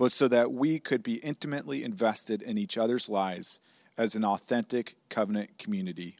[0.00, 3.58] but so that we could be intimately invested in each other's lives
[3.98, 6.16] as an authentic covenant community.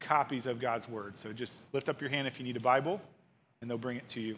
[0.00, 1.16] copies of God's Word.
[1.16, 3.00] So just lift up your hand if you need a Bible,
[3.60, 4.36] and they'll bring it to you.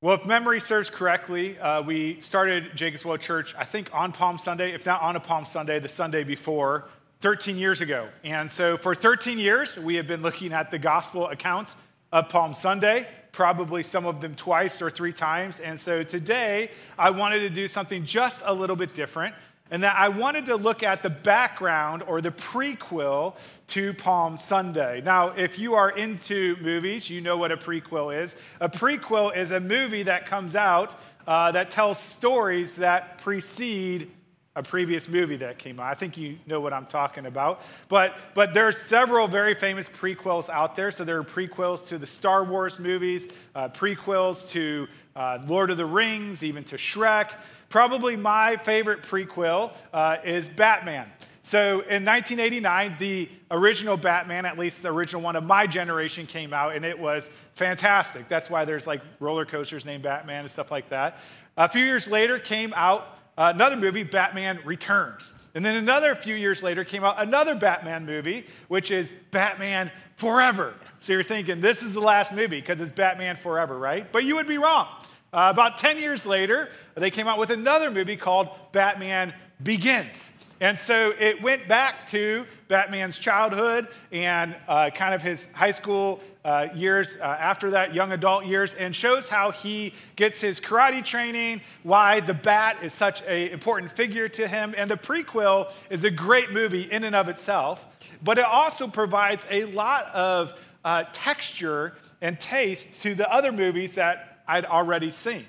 [0.00, 4.36] Well, if memory serves correctly, uh, we started Jacobs Well Church, I think, on Palm
[4.36, 6.88] Sunday, if not on a Palm Sunday, the Sunday before,
[7.20, 8.08] 13 years ago.
[8.24, 11.76] And so for 13 years, we have been looking at the gospel accounts
[12.10, 15.58] of Palm Sunday probably some of them twice or three times.
[15.58, 19.34] And so today, I wanted to do something just a little bit different.
[19.70, 23.36] And that I wanted to look at the background or the prequel
[23.68, 25.00] to Palm Sunday.
[25.02, 28.36] Now, if you are into movies, you know what a prequel is.
[28.60, 34.10] A prequel is a movie that comes out uh, that tells stories that precede
[34.54, 35.86] a previous movie that came out.
[35.86, 37.62] I think you know what I'm talking about.
[37.88, 40.90] But, but there are several very famous prequels out there.
[40.90, 44.86] So there are prequels to the Star Wars movies, uh, prequels to
[45.16, 47.32] uh, Lord of the Rings, even to Shrek.
[47.70, 51.08] Probably my favorite prequel uh, is Batman.
[51.44, 56.52] So in 1989, the original Batman, at least the original one of my generation, came
[56.52, 58.28] out, and it was fantastic.
[58.28, 61.18] That's why there's like roller coasters named Batman and stuff like that.
[61.56, 65.32] A few years later came out uh, another movie, Batman Returns.
[65.54, 70.74] And then another few years later came out another Batman movie, which is Batman Forever.
[71.00, 74.10] So you're thinking, this is the last movie because it's Batman Forever, right?
[74.10, 74.86] But you would be wrong.
[75.32, 80.31] Uh, about 10 years later, they came out with another movie called Batman Begins.
[80.62, 86.20] And so it went back to Batman's childhood and uh, kind of his high school
[86.44, 91.04] uh, years uh, after that, young adult years, and shows how he gets his karate
[91.04, 94.72] training, why the bat is such an important figure to him.
[94.78, 97.84] And the prequel is a great movie in and of itself,
[98.22, 100.52] but it also provides a lot of
[100.84, 105.44] uh, texture and taste to the other movies that I'd already seen.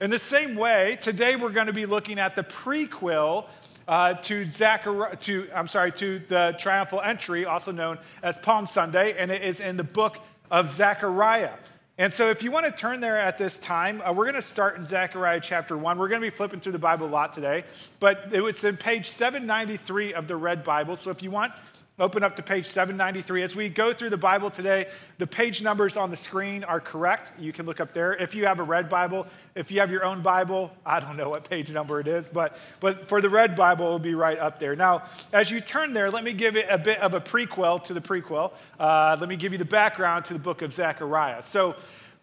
[0.00, 3.46] In the same way, today we're going to be looking at the prequel
[3.88, 9.16] uh, to Zachari- to I'm sorry to the triumphal entry, also known as Palm Sunday,
[9.18, 10.18] and it is in the book
[10.50, 11.52] of Zechariah.
[11.98, 14.42] And so, if you want to turn there at this time, uh, we're going to
[14.42, 15.98] start in Zechariah chapter 1.
[15.98, 17.64] We're going to be flipping through the Bible a lot today,
[18.00, 20.96] but it's in page 793 of the Red Bible.
[20.96, 21.52] So, if you want
[21.98, 23.42] Open up to page 793.
[23.42, 24.86] As we go through the Bible today,
[25.16, 27.32] the page numbers on the screen are correct.
[27.38, 28.12] You can look up there.
[28.12, 31.30] If you have a red Bible, if you have your own Bible, I don't know
[31.30, 34.60] what page number it is, but, but for the red Bible, it'll be right up
[34.60, 34.76] there.
[34.76, 37.94] Now, as you turn there, let me give it a bit of a prequel to
[37.94, 38.52] the prequel.
[38.78, 41.42] Uh, let me give you the background to the book of Zechariah.
[41.42, 41.76] So,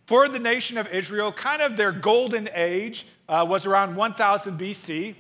[0.06, 5.16] for the nation of Israel, kind of their golden age uh, was around 1000 BC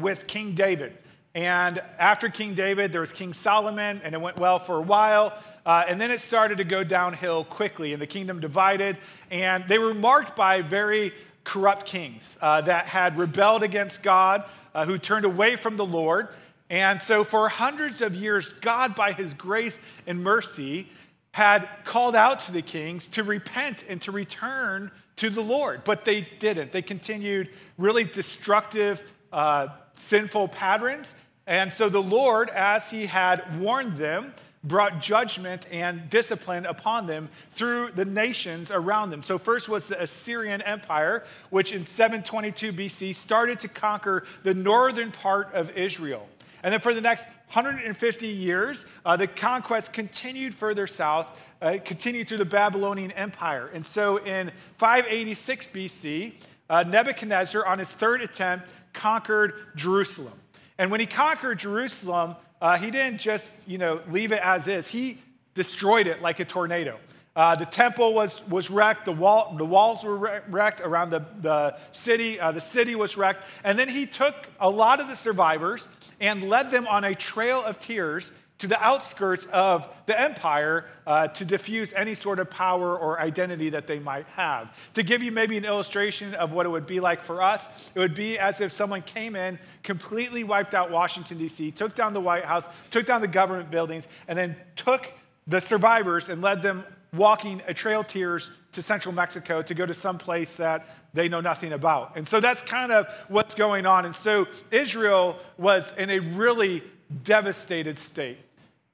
[0.00, 0.96] with King David.
[1.34, 5.36] And after King David, there was King Solomon, and it went well for a while.
[5.66, 8.98] Uh, and then it started to go downhill quickly, and the kingdom divided.
[9.30, 11.12] And they were marked by very
[11.42, 16.28] corrupt kings uh, that had rebelled against God, uh, who turned away from the Lord.
[16.70, 20.88] And so, for hundreds of years, God, by his grace and mercy,
[21.32, 25.82] had called out to the kings to repent and to return to the Lord.
[25.84, 26.72] But they didn't.
[26.72, 29.02] They continued really destructive,
[29.32, 31.14] uh, sinful patterns.
[31.46, 34.32] And so the Lord, as he had warned them,
[34.64, 39.22] brought judgment and discipline upon them through the nations around them.
[39.22, 45.12] So, first was the Assyrian Empire, which in 722 BC started to conquer the northern
[45.12, 46.26] part of Israel.
[46.62, 51.28] And then for the next 150 years, uh, the conquest continued further south,
[51.60, 53.70] uh, continued through the Babylonian Empire.
[53.74, 56.32] And so in 586 BC,
[56.70, 60.32] uh, Nebuchadnezzar, on his third attempt, conquered Jerusalem.
[60.78, 64.86] And when he conquered Jerusalem, uh, he didn't just, you know, leave it as is.
[64.86, 65.18] He
[65.54, 66.98] destroyed it like a tornado.
[67.36, 69.04] Uh, the temple was, was wrecked.
[69.04, 72.38] The, wall, the walls were wrecked around the, the city.
[72.38, 73.44] Uh, the city was wrecked.
[73.64, 75.88] And then he took a lot of the survivors
[76.20, 81.28] and led them on a trail of tears to the outskirts of the empire uh,
[81.28, 84.72] to diffuse any sort of power or identity that they might have.
[84.94, 87.98] To give you maybe an illustration of what it would be like for us, it
[87.98, 92.20] would be as if someone came in, completely wiped out Washington, D.C., took down the
[92.20, 95.12] White House, took down the government buildings, and then took
[95.46, 99.94] the survivors and led them walking a trail tears to central Mexico to go to
[99.94, 102.16] some place that they know nothing about.
[102.16, 104.04] And so that's kind of what's going on.
[104.04, 106.82] And so Israel was in a really
[107.22, 108.38] devastated state.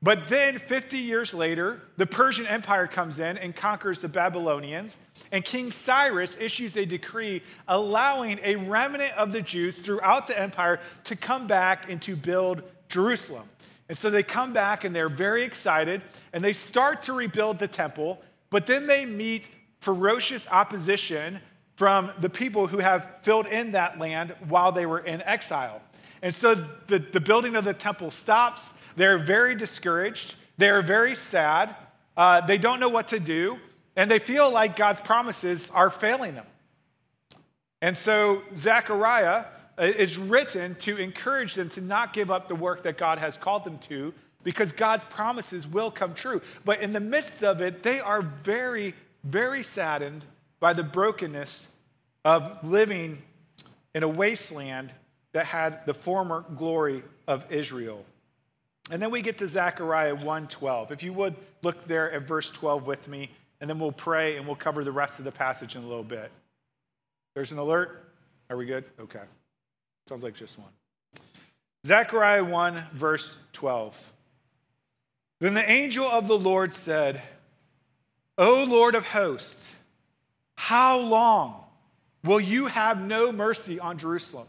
[0.02, 4.98] But then 50 years later, the Persian Empire comes in and conquers the Babylonians,
[5.30, 10.80] and King Cyrus issues a decree allowing a remnant of the Jews throughout the empire
[11.04, 13.48] to come back and to build Jerusalem.
[13.90, 16.00] And so they come back and they're very excited
[16.32, 19.44] and they start to rebuild the temple, but then they meet
[19.80, 21.40] ferocious opposition
[21.76, 25.82] from the people who have filled in that land while they were in exile.
[26.22, 26.55] And so
[26.87, 28.72] the, the building of the temple stops.
[28.96, 30.34] They're very discouraged.
[30.58, 31.75] They're very sad.
[32.17, 33.58] Uh, they don't know what to do.
[33.96, 36.46] And they feel like God's promises are failing them.
[37.82, 39.46] And so Zechariah
[39.78, 43.37] uh, is written to encourage them to not give up the work that God has
[43.37, 44.12] called them to
[44.43, 46.40] because God's promises will come true.
[46.64, 48.94] But in the midst of it, they are very,
[49.25, 50.25] very saddened
[50.61, 51.69] by the brokenness
[52.25, 53.22] of living
[53.94, 54.93] in a wasteland
[55.32, 58.05] that had the former glory of Israel.
[58.91, 60.91] And then we get to Zechariah 1:12.
[60.91, 63.31] If you would look there at verse 12 with me,
[63.61, 66.03] and then we'll pray and we'll cover the rest of the passage in a little
[66.03, 66.31] bit.
[67.35, 68.12] There's an alert.
[68.49, 68.85] Are we good?
[68.99, 69.23] Okay.
[70.09, 70.71] Sounds like just one.
[71.87, 73.94] Zechariah 1, verse 12.
[75.38, 77.23] Then the angel of the Lord said,
[78.37, 79.67] O Lord of hosts,
[80.56, 81.65] how long
[82.25, 84.49] will you have no mercy on Jerusalem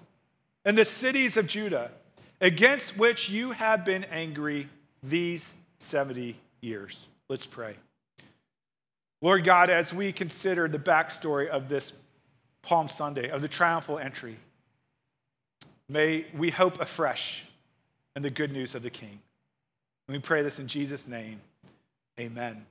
[0.65, 1.91] and the cities of Judah,
[2.39, 4.69] against which you have been angry
[5.03, 7.05] these 70 years?
[7.29, 7.75] Let's pray.
[9.21, 11.93] Lord God, as we consider the backstory of this
[12.63, 14.37] Palm Sunday, of the triumphal entry,
[15.91, 17.43] May we hope afresh
[18.15, 19.19] in the good news of the King.
[20.07, 21.41] And we pray this in Jesus' name.
[22.17, 22.65] Amen.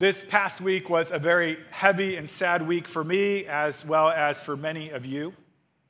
[0.00, 4.42] This past week was a very heavy and sad week for me, as well as
[4.42, 5.34] for many of you.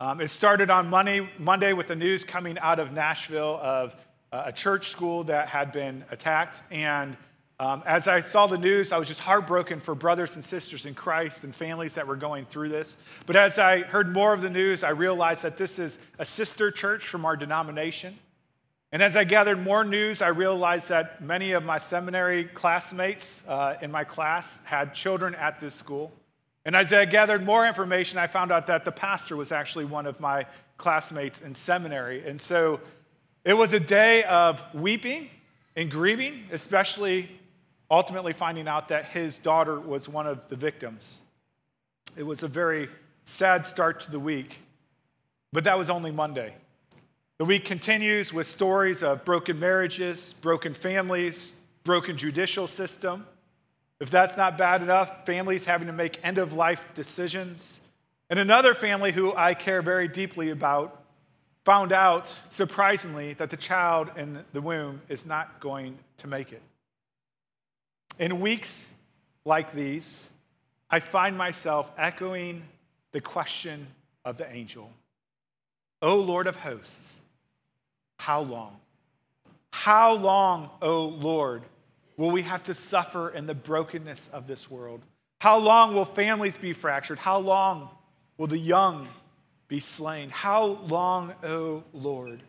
[0.00, 3.94] Um, it started on Monday, Monday with the news coming out of Nashville of
[4.32, 6.62] uh, a church school that had been attacked.
[6.72, 7.16] And
[7.60, 10.94] um, as I saw the news, I was just heartbroken for brothers and sisters in
[10.94, 12.96] Christ and families that were going through this.
[13.26, 16.72] But as I heard more of the news, I realized that this is a sister
[16.72, 18.18] church from our denomination.
[18.90, 23.76] And as I gathered more news, I realized that many of my seminary classmates uh,
[23.80, 26.12] in my class had children at this school.
[26.64, 30.06] And as I gathered more information, I found out that the pastor was actually one
[30.06, 30.46] of my
[30.78, 32.26] classmates in seminary.
[32.26, 32.80] And so
[33.44, 35.28] it was a day of weeping
[35.76, 37.28] and grieving, especially
[37.90, 41.18] ultimately finding out that his daughter was one of the victims.
[42.16, 42.88] It was a very
[43.24, 44.58] sad start to the week,
[45.52, 46.54] but that was only Monday.
[47.38, 53.26] The week continues with stories of broken marriages, broken families, broken judicial system.
[54.00, 57.80] If that's not bad enough, families having to make end of life decisions.
[58.28, 61.02] And another family who I care very deeply about
[61.64, 66.62] found out, surprisingly, that the child in the womb is not going to make it.
[68.18, 68.84] In weeks
[69.44, 70.22] like these,
[70.90, 72.62] I find myself echoing
[73.12, 73.86] the question
[74.24, 74.90] of the angel
[76.02, 77.14] O Lord of hosts,
[78.18, 78.76] how long?
[79.70, 81.62] How long, O Lord,
[82.16, 85.00] will we have to suffer in the brokenness of this world?
[85.40, 87.18] How long will families be fractured?
[87.18, 87.90] How long
[88.38, 89.08] will the young
[89.68, 90.30] be slain?
[90.30, 92.42] How long, O Lord?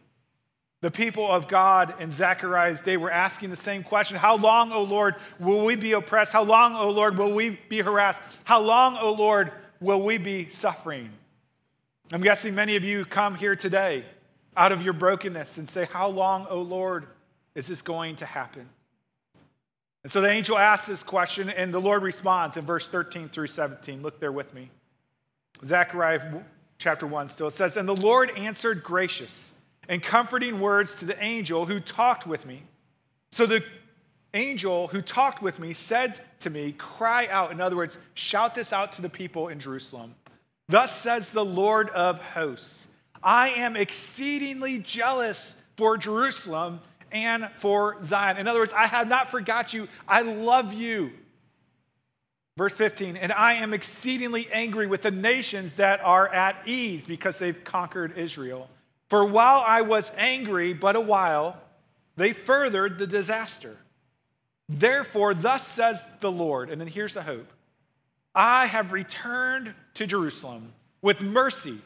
[0.81, 4.83] The people of God in Zechariah's day were asking the same question How long, O
[4.83, 6.31] Lord, will we be oppressed?
[6.31, 8.21] How long, O Lord, will we be harassed?
[8.43, 11.09] How long, O Lord, will we be suffering?
[12.11, 14.05] I'm guessing many of you come here today
[14.55, 17.07] out of your brokenness and say, How long, O Lord,
[17.55, 18.69] is this going to happen?
[20.05, 23.47] And so the angel asks this question, and the Lord responds in verse 13 through
[23.47, 24.03] 17.
[24.03, 24.69] Look there with me.
[25.65, 26.43] Zechariah
[26.77, 27.47] chapter 1 still.
[27.47, 29.51] It says, And the Lord answered gracious
[29.89, 32.61] and comforting words to the angel who talked with me.
[33.31, 33.63] So the
[34.35, 37.51] angel who talked with me said to me, Cry out.
[37.51, 40.13] In other words, shout this out to the people in Jerusalem.
[40.69, 42.85] Thus says the Lord of hosts
[43.23, 46.79] I am exceedingly jealous for Jerusalem
[47.15, 48.37] and for Zion.
[48.37, 49.87] In other words, I have not forgot you.
[50.07, 51.11] I love you.
[52.57, 57.39] Verse 15, and I am exceedingly angry with the nations that are at ease because
[57.39, 58.69] they've conquered Israel.
[59.09, 61.57] For while I was angry but a while,
[62.17, 63.77] they furthered the disaster.
[64.67, 67.47] Therefore, thus says the Lord, and then here's the hope
[68.33, 71.81] I have returned to Jerusalem with mercy.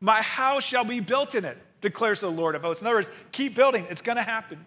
[0.00, 2.80] My house shall be built in it, declares the Lord of hosts.
[2.80, 4.66] In other words, keep building, it's going to happen.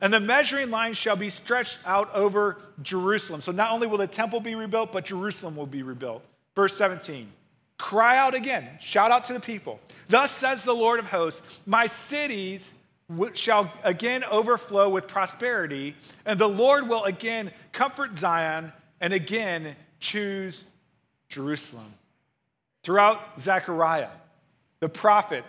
[0.00, 3.40] And the measuring line shall be stretched out over Jerusalem.
[3.40, 6.22] So not only will the temple be rebuilt, but Jerusalem will be rebuilt.
[6.54, 7.30] Verse 17
[7.78, 9.80] Cry out again, shout out to the people.
[10.08, 12.70] Thus says the Lord of hosts, My cities
[13.34, 20.64] shall again overflow with prosperity, and the Lord will again comfort Zion and again choose
[21.28, 21.94] Jerusalem.
[22.82, 24.10] Throughout Zechariah,
[24.80, 25.44] the prophet,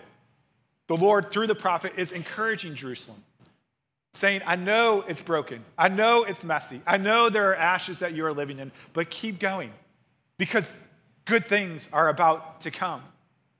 [0.88, 3.22] the Lord through the prophet is encouraging Jerusalem
[4.16, 5.64] saying, I know it's broken.
[5.76, 6.80] I know it's messy.
[6.86, 9.72] I know there are ashes that you are living in, but keep going
[10.38, 10.80] because
[11.26, 13.02] good things are about to come.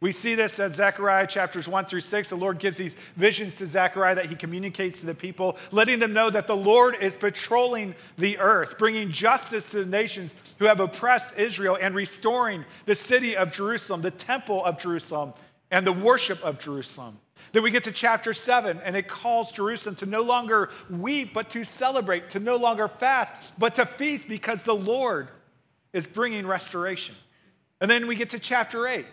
[0.00, 2.28] We see this as Zechariah chapters 1 through 6.
[2.28, 6.12] The Lord gives these visions to Zechariah that he communicates to the people, letting them
[6.12, 10.80] know that the Lord is patrolling the earth, bringing justice to the nations who have
[10.80, 15.32] oppressed Israel, and restoring the city of Jerusalem, the temple of Jerusalem,
[15.70, 17.18] and the worship of Jerusalem.
[17.52, 21.50] Then we get to chapter 7, and it calls Jerusalem to no longer weep, but
[21.50, 25.28] to celebrate, to no longer fast, but to feast because the Lord
[25.92, 27.14] is bringing restoration.
[27.80, 29.06] And then we get to chapter 8,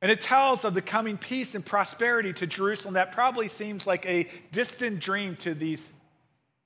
[0.00, 4.04] and it tells of the coming peace and prosperity to Jerusalem that probably seems like
[4.06, 5.92] a distant dream to, these,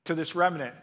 [0.04, 0.74] to this remnant.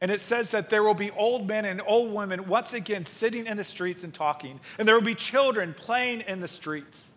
[0.00, 3.46] And it says that there will be old men and old women once again sitting
[3.46, 7.12] in the streets and talking, and there will be children playing in the streets.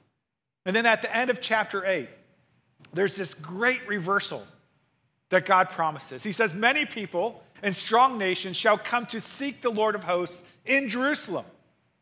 [0.69, 2.07] And then at the end of chapter 8,
[2.93, 4.43] there's this great reversal
[5.29, 6.21] that God promises.
[6.21, 10.43] He says, Many people and strong nations shall come to seek the Lord of hosts
[10.67, 11.45] in Jerusalem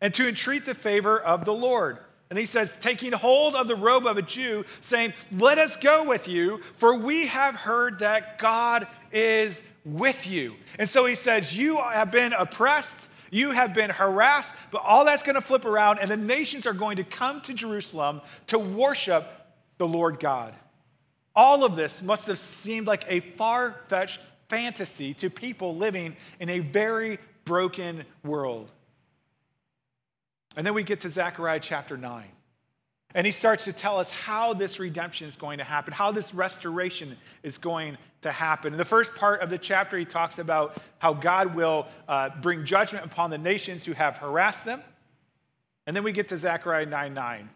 [0.01, 1.99] and to entreat the favor of the Lord.
[2.29, 6.03] And he says, taking hold of the robe of a Jew, saying, Let us go
[6.03, 10.55] with you, for we have heard that God is with you.
[10.77, 15.23] And so he says, You have been oppressed you have been harassed, but all that's
[15.23, 19.27] going to flip around, and the nations are going to come to Jerusalem to worship
[19.77, 20.53] the Lord God.
[21.35, 24.19] All of this must have seemed like a far fetched
[24.49, 28.71] fantasy to people living in a very broken world.
[30.55, 32.25] And then we get to Zechariah chapter 9.
[33.15, 36.33] And he starts to tell us how this redemption is going to happen, how this
[36.33, 38.73] restoration is going to happen.
[38.73, 42.65] In the first part of the chapter, he talks about how God will uh, bring
[42.65, 44.81] judgment upon the nations who have harassed them.
[45.85, 47.49] And then we get to Zechariah 9 9.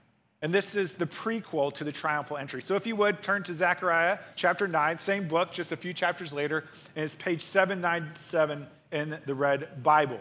[0.43, 2.63] And this is the prequel to the triumphal entry.
[2.63, 6.33] So if you would turn to Zechariah chapter 9, same book, just a few chapters
[6.33, 6.63] later,
[6.95, 10.19] and it's page 797 in the Red Bible.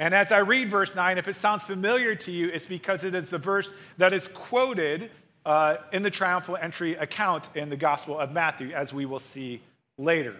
[0.00, 3.14] And as I read verse 9, if it sounds familiar to you, it's because it
[3.14, 5.10] is the verse that is quoted
[5.46, 9.62] uh, in the triumphal entry account in the Gospel of Matthew, as we will see
[9.98, 10.36] later.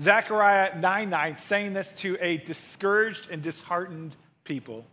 [0.00, 4.84] Zechariah 9 9, saying this to a discouraged and disheartened people.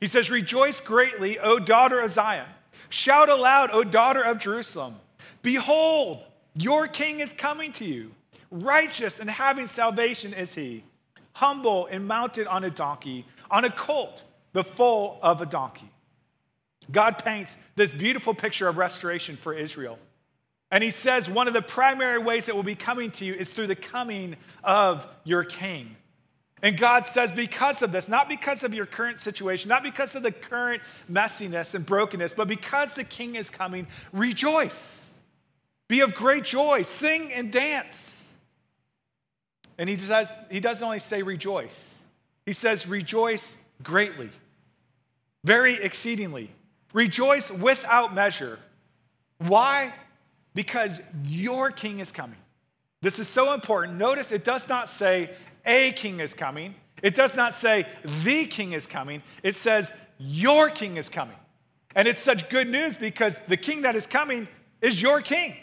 [0.00, 2.48] He says, Rejoice greatly, O daughter of Zion.
[2.88, 4.96] Shout aloud, O daughter of Jerusalem.
[5.42, 6.24] Behold,
[6.54, 8.10] your king is coming to you.
[8.50, 10.82] Righteous and having salvation is he,
[11.32, 15.90] humble and mounted on a donkey on a colt, the foal of a donkey.
[16.90, 19.98] God paints this beautiful picture of restoration for Israel.
[20.70, 23.50] And he says one of the primary ways that will be coming to you is
[23.50, 25.96] through the coming of your king.
[26.62, 30.22] And God says, because of this, not because of your current situation, not because of
[30.22, 35.10] the current messiness and brokenness, but because the king is coming, rejoice.
[35.88, 36.82] Be of great joy.
[36.82, 38.28] Sing and dance.
[39.78, 41.99] And he, does, he doesn't only say rejoice,
[42.46, 44.30] he says, Rejoice greatly,
[45.44, 46.50] very exceedingly.
[46.92, 48.58] Rejoice without measure.
[49.38, 49.94] Why?
[50.54, 52.38] Because your king is coming.
[53.02, 53.96] This is so important.
[53.96, 55.30] Notice it does not say
[55.64, 57.86] a king is coming, it does not say
[58.24, 59.22] the king is coming.
[59.42, 61.36] It says your king is coming.
[61.96, 64.46] And it's such good news because the king that is coming
[64.80, 65.56] is your king.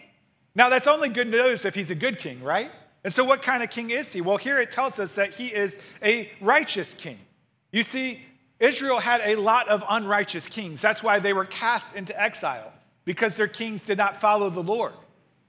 [0.55, 2.71] Now, that's only good news if he's a good king, right?
[3.07, 4.19] And so, what kind of king is he?
[4.19, 7.17] Well, here it tells us that he is a righteous king.
[7.71, 8.19] You see,
[8.59, 10.81] Israel had a lot of unrighteous kings.
[10.81, 12.73] That's why they were cast into exile,
[13.05, 14.91] because their kings did not follow the Lord.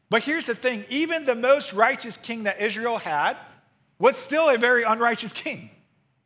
[0.09, 3.37] But here's the thing even the most righteous king that Israel had
[3.99, 5.69] was still a very unrighteous king.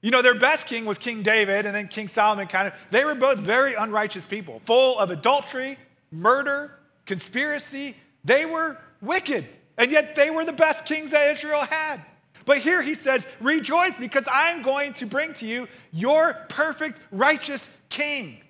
[0.03, 3.07] You know, their best king was King David, and then King Solomon kind of, they
[3.07, 5.79] were both very unrighteous people, full of adultery,
[6.11, 6.73] murder,
[7.07, 7.97] conspiracy.
[8.23, 9.47] They were wicked.
[9.79, 12.05] And yet they were the best kings that Israel had.
[12.45, 17.71] But here he says, Rejoice because I'm going to bring to you your perfect, righteous
[17.89, 18.41] king.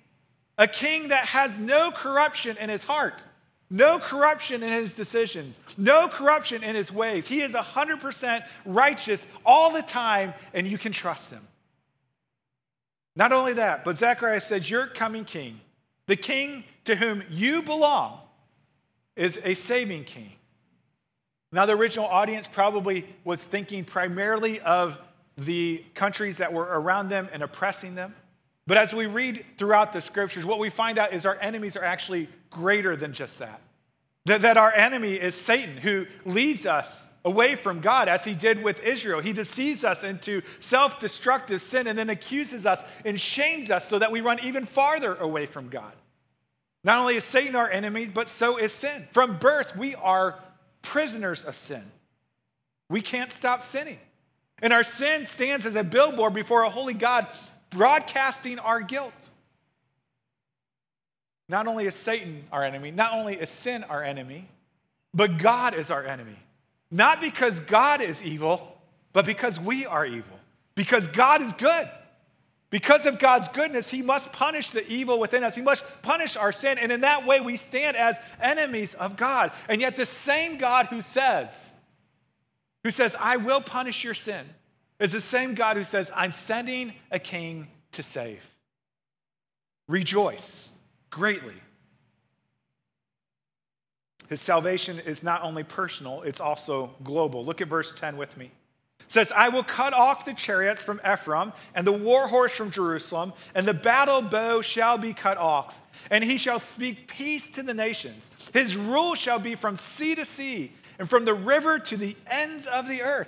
[0.57, 3.23] A king that has no corruption in his heart,
[3.69, 7.27] no corruption in his decisions, no corruption in his ways.
[7.27, 11.47] He is 100% righteous all the time, and you can trust him.
[13.15, 15.59] Not only that, but Zechariah says, Your coming king,
[16.07, 18.19] the king to whom you belong,
[19.15, 20.33] is a saving king.
[21.53, 24.97] Now, the original audience probably was thinking primarily of
[25.37, 28.15] the countries that were around them and oppressing them.
[28.65, 31.83] But as we read throughout the scriptures, what we find out is our enemies are
[31.83, 33.61] actually greater than just that.
[34.25, 38.63] That, that our enemy is Satan, who leads us away from God, as he did
[38.63, 39.21] with Israel.
[39.21, 43.99] He deceives us into self destructive sin and then accuses us and shames us so
[43.99, 45.93] that we run even farther away from God.
[46.83, 49.07] Not only is Satan our enemy, but so is sin.
[49.11, 50.39] From birth, we are
[50.83, 51.83] prisoners of sin.
[52.89, 53.97] We can't stop sinning.
[54.61, 57.27] And our sin stands as a billboard before a holy God,
[57.71, 59.11] broadcasting our guilt.
[61.49, 64.47] Not only is Satan our enemy, not only is sin our enemy,
[65.13, 66.37] but God is our enemy.
[66.91, 68.77] Not because God is evil,
[69.11, 70.37] but because we are evil.
[70.75, 71.89] Because God is good.
[72.73, 75.53] Because of God's goodness, He must punish the evil within us.
[75.53, 76.79] He must punish our sin.
[76.79, 79.51] And in that way, we stand as enemies of God.
[79.69, 81.51] And yet, the same God who says,
[82.83, 84.47] who says, I will punish your sin,
[84.99, 88.41] is the same God who says, I'm sending a king to save.
[89.87, 90.71] Rejoice
[91.11, 91.53] greatly
[94.33, 97.45] his salvation is not only personal, it's also global.
[97.45, 98.51] Look at verse 10 with me.
[99.13, 103.31] Says, I will cut off the chariots from Ephraim and the war horse from Jerusalem,
[103.53, 107.75] and the battle bow shall be cut off, and he shall speak peace to the
[107.75, 108.23] nations.
[108.53, 112.65] His rule shall be from sea to sea, and from the river to the ends
[112.65, 113.27] of the earth.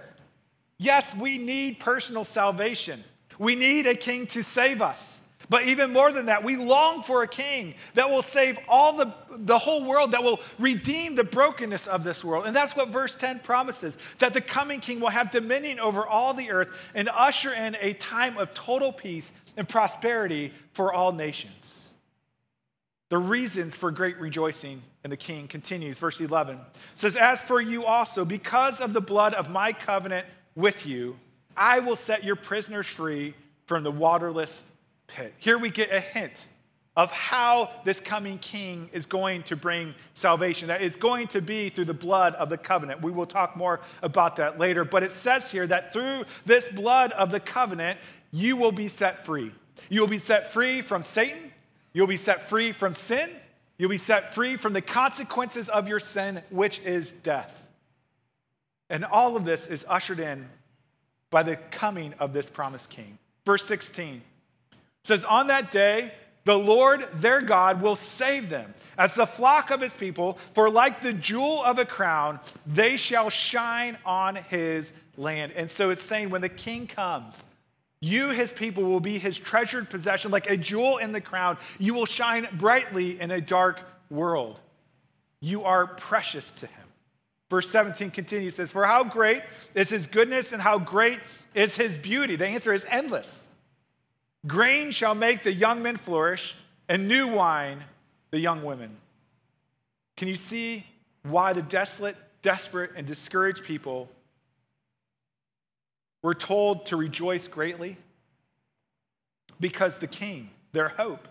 [0.79, 3.03] Yes, we need personal salvation.
[3.38, 5.19] We need a king to save us.
[5.50, 9.14] But even more than that, we long for a king that will save all the,
[9.32, 12.46] the whole world, that will redeem the brokenness of this world.
[12.46, 16.34] And that's what verse 10 promises that the coming king will have dominion over all
[16.34, 21.89] the earth and usher in a time of total peace and prosperity for all nations.
[23.10, 26.00] The reasons for great rejoicing in the king continues.
[26.00, 26.60] Verse 11
[26.96, 31.17] says, As for you also, because of the blood of my covenant with you,
[31.56, 33.36] I will set your prisoners free
[33.67, 34.63] from the waterless
[35.08, 35.34] pit.
[35.38, 36.48] Here we get a hint
[36.96, 40.70] of how this coming king is going to bring salvation.
[40.70, 43.02] That it's going to be through the blood of the covenant.
[43.02, 44.86] We will talk more about that later.
[44.86, 48.00] But it says here that through this blood of the covenant,
[48.32, 49.52] you will be set free.
[49.89, 51.52] You will be set free from Satan.
[51.94, 53.30] You'll be set free from sin.
[53.78, 57.54] You'll be set free from the consequences of your sin, which is death.
[58.89, 60.48] And all of this is ushered in
[61.30, 63.18] by the coming of this promised king.
[63.46, 64.22] Verse 16
[65.06, 66.12] says, On that day,
[66.44, 71.02] the Lord their God will save them as the flock of his people, for like
[71.02, 75.52] the jewel of a crown, they shall shine on his land.
[75.56, 77.36] And so it's saying, when the king comes,
[78.00, 81.58] you, his people, will be his treasured possession, like a jewel in the crown.
[81.80, 84.60] You will shine brightly in a dark world.
[85.39, 86.84] You are precious to him.
[87.50, 91.20] Verse 17 continues, says, For how great is his goodness and how great
[91.54, 92.36] is his beauty?
[92.36, 93.48] The answer is endless.
[94.47, 96.55] Grain shall make the young men flourish,
[96.88, 97.84] and new wine
[98.31, 98.95] the young women.
[100.17, 100.86] Can you see
[101.23, 104.10] why the desolate, desperate, and discouraged people
[106.21, 107.97] were told to rejoice greatly?
[109.60, 111.27] Because the king, their hope,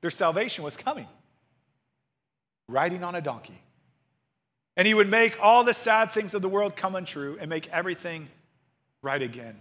[0.00, 1.06] their salvation was coming,
[2.68, 3.60] riding on a donkey.
[4.76, 7.68] And he would make all the sad things of the world come untrue and make
[7.68, 8.28] everything
[9.02, 9.56] right again.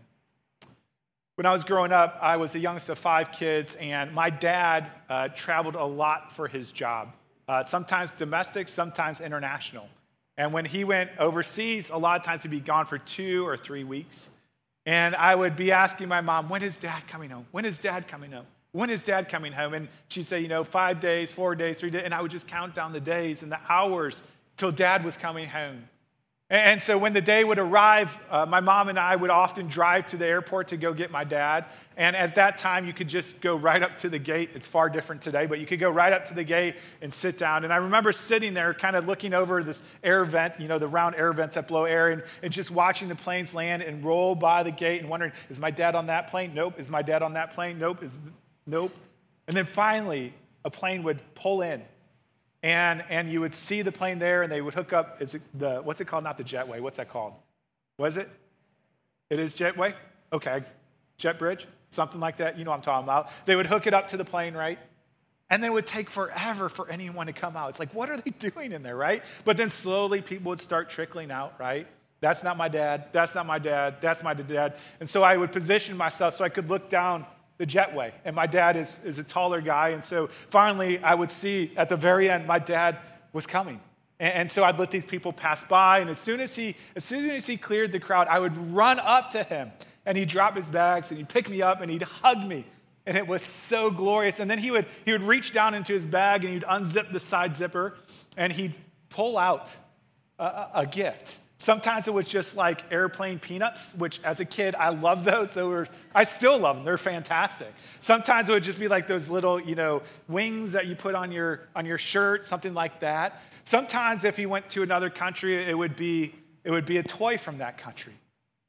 [1.40, 4.92] When I was growing up, I was the youngest of five kids, and my dad
[5.10, 7.14] uh, traveled a lot for his job,
[7.48, 9.88] uh, sometimes domestic, sometimes international.
[10.36, 13.56] And when he went overseas, a lot of times he'd be gone for two or
[13.56, 14.30] three weeks.
[14.86, 17.46] And I would be asking my mom, when is dad coming home?
[17.52, 18.46] When is dad coming home?
[18.74, 19.74] When is dad coming home?
[19.76, 22.02] And she'd say, you know, five days, four days, three days.
[22.04, 24.22] And I would just count down the days and the hours
[24.58, 25.88] till dad was coming home.
[26.52, 30.08] And so when the day would arrive, uh, my mom and I would often drive
[30.08, 31.66] to the airport to go get my dad.
[31.96, 34.50] And at that time, you could just go right up to the gate.
[34.56, 37.38] It's far different today, but you could go right up to the gate and sit
[37.38, 37.66] down.
[37.66, 40.88] And I remember sitting there, kind of looking over this air vent, you know, the
[40.88, 44.34] round air vents that blow air, and, and just watching the planes land and roll
[44.34, 46.54] by the gate and wondering, is my dad on that plane?
[46.56, 46.80] Nope.
[46.80, 47.78] Is my dad on that plane?
[47.78, 48.02] Nope.
[48.02, 48.18] Is,
[48.66, 48.92] nope.
[49.48, 50.34] And then finally,
[50.66, 51.84] a plane would pull in
[52.62, 55.42] and, and you would see the plane there, and they would hook up, is it
[55.54, 56.24] the, what's it called?
[56.24, 57.34] Not the jetway, what's that called?
[57.98, 58.30] Was it?
[59.30, 59.94] It is jetway?
[60.34, 60.64] Okay.
[61.18, 61.68] Jet bridge?
[61.92, 62.58] Something like that.
[62.58, 63.30] You know what I'm talking about.
[63.46, 64.80] They would hook it up to the plane, right?
[65.50, 67.70] And then it would take forever for anyone to come out.
[67.72, 69.24] It's like, what are they doing in there, right?
[69.46, 71.88] But then slowly people would start trickling out, right?
[72.22, 73.06] That's not my dad.
[73.14, 73.98] That's not my dad.
[74.02, 74.76] That's my dad.
[75.00, 77.26] And so I would position myself so I could look down
[77.60, 78.12] the jetway.
[78.26, 79.90] And my dad is, is a taller guy.
[79.90, 82.98] And so finally, I would see at the very end, my dad
[83.34, 83.80] was coming.
[84.20, 86.00] And, and so I'd let these people pass by.
[86.00, 88.98] And as soon as, he, as soon as he cleared the crowd, I would run
[88.98, 89.72] up to him.
[90.06, 92.66] And he'd drop his bags and he'd pick me up and he'd hug me.
[93.06, 94.40] And it was so glorious.
[94.40, 97.20] And then he would, he would reach down into his bag and he'd unzip the
[97.20, 97.98] side zipper
[98.38, 98.74] and he'd
[99.10, 99.76] pull out
[100.40, 101.38] a, a gift.
[101.62, 105.54] Sometimes it was just like airplane peanuts, which as a kid, I love those.
[105.54, 106.86] They were, I still love them.
[106.86, 107.74] They're fantastic.
[108.00, 111.34] Sometimes it would just be like those little, you know, wings that you put on
[111.34, 113.42] your, on your shirt, something like that.
[113.66, 117.38] Sometimes if he went to another country, it would be, it would be a toy
[117.38, 118.14] from that country.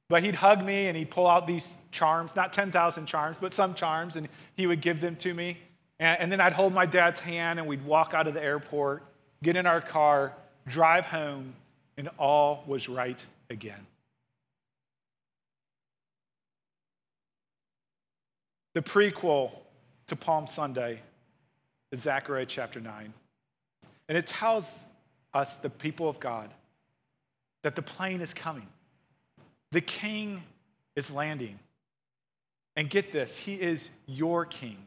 [0.09, 3.75] But he'd hug me and he'd pull out these charms, not 10,000 charms, but some
[3.75, 5.59] charms, and he would give them to me.
[6.01, 9.05] And, and then I'd hold my dad's hand and we'd walk out of the airport,
[9.45, 10.35] get in our car,
[10.67, 11.55] drive home,
[11.97, 13.87] and all was right again.
[18.75, 19.51] The prequel
[20.07, 21.01] to Palm Sunday
[21.93, 23.13] is Zechariah chapter 9.
[24.09, 24.85] And it tells
[25.35, 26.51] us, the people of God,
[27.63, 28.67] that the plane is coming.
[29.73, 30.43] The king
[30.97, 31.59] is landing.
[32.77, 34.79] And get this, he is your king,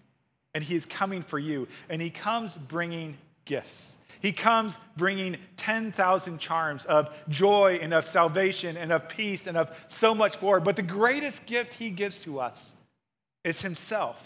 [0.53, 1.67] and he is coming for you.
[1.89, 3.97] And he comes bringing gifts.
[4.21, 9.69] He comes bringing 10,000 charms of joy and of salvation and of peace and of
[9.89, 10.61] so much more.
[10.61, 12.75] But the greatest gift he gives to us
[13.43, 14.21] is himself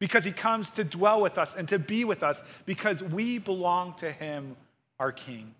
[0.00, 3.94] because he comes to dwell with us and to be with us because we belong
[3.94, 4.56] to him,
[4.98, 5.54] our King.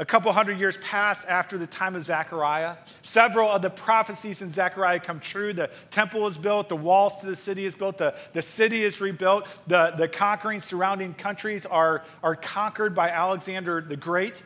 [0.00, 2.76] A couple hundred years pass after the time of Zechariah.
[3.02, 5.52] Several of the prophecies in Zechariah come true.
[5.52, 9.00] The temple is built, the walls to the city is built, the, the city is
[9.00, 14.40] rebuilt, the, the conquering surrounding countries are, are conquered by Alexander the Great.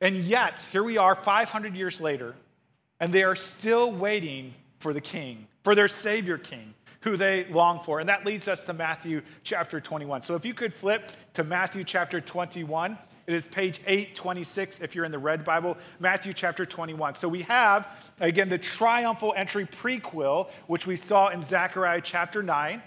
[0.00, 2.34] And yet, here we are 500 years later,
[2.98, 7.82] and they are still waiting for the king, for their Savior King, who they long
[7.84, 8.00] for.
[8.00, 10.22] And that leads us to Matthew chapter 21.
[10.22, 12.96] So if you could flip to Matthew chapter 21.
[13.28, 17.14] It is page 826 if you're in the Red Bible, Matthew chapter 21.
[17.14, 17.86] So we have,
[18.20, 22.82] again, the triumphal entry prequel, which we saw in Zechariah chapter 9.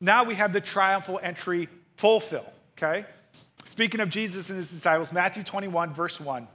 [0.00, 3.06] Now we have the triumphal entry fulfill, okay?
[3.64, 6.48] Speaking of Jesus and his disciples, Matthew 21, verse 1.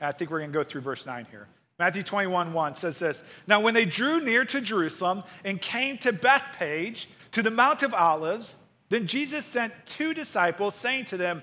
[0.00, 1.48] I think we're going to go through verse 9 here.
[1.80, 6.12] Matthew 21, 1 says this Now, when they drew near to Jerusalem and came to
[6.12, 8.54] Bethphage, to the Mount of Olives,
[8.88, 11.42] then Jesus sent two disciples, saying to them,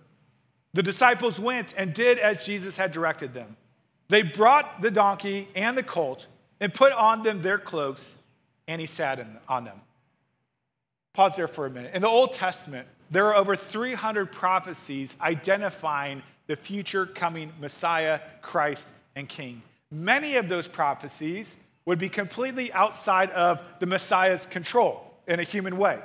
[0.73, 3.57] The disciples went and did as Jesus had directed them.
[4.07, 6.25] They brought the donkey and the colt
[6.59, 8.15] and put on them their cloaks,
[8.67, 9.79] and he sat in, on them.
[11.13, 11.93] Pause there for a minute.
[11.93, 18.89] In the Old Testament, there are over 300 prophecies identifying the future coming Messiah, Christ,
[19.15, 19.61] and King.
[19.91, 25.77] Many of those prophecies would be completely outside of the Messiah's control in a human
[25.77, 25.99] way.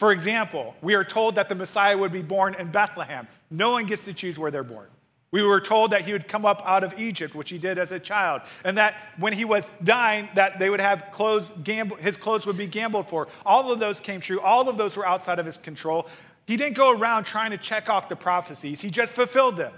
[0.00, 3.28] For example, we are told that the Messiah would be born in Bethlehem.
[3.50, 4.86] No one gets to choose where they're born.
[5.30, 7.92] We were told that he would come up out of Egypt, which he did as
[7.92, 12.16] a child, and that when he was dying, that they would have clothes, gamble, his
[12.16, 13.28] clothes would be gambled for.
[13.44, 14.40] All of those came true.
[14.40, 16.06] All of those were outside of his control.
[16.46, 18.80] He didn't go around trying to check off the prophecies.
[18.80, 19.74] He just fulfilled them.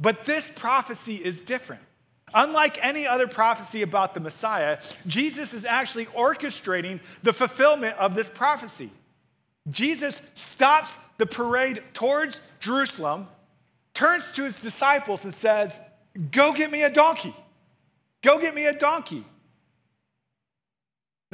[0.00, 1.82] But this prophecy is different.
[2.34, 8.28] Unlike any other prophecy about the Messiah, Jesus is actually orchestrating the fulfillment of this
[8.28, 8.90] prophecy.
[9.70, 13.28] Jesus stops the parade towards Jerusalem,
[13.94, 15.78] turns to his disciples, and says,
[16.30, 17.34] Go get me a donkey.
[18.22, 19.24] Go get me a donkey.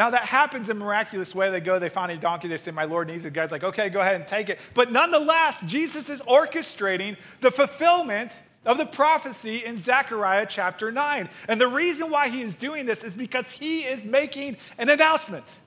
[0.00, 1.50] Now that happens in a miraculous way.
[1.50, 3.28] They go, they find a donkey, they say, My Lord needs it.
[3.28, 4.58] The guy's like, okay, go ahead and take it.
[4.74, 11.28] But nonetheless, Jesus is orchestrating the fulfillment of the prophecy in Zechariah chapter 9.
[11.48, 15.60] And the reason why he is doing this is because he is making an announcement.